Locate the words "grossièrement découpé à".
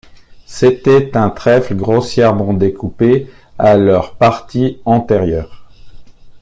1.75-3.77